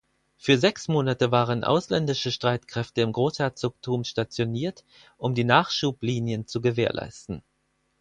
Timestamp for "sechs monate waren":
0.57-1.63